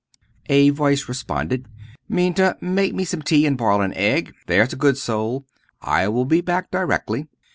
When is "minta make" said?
2.09-2.95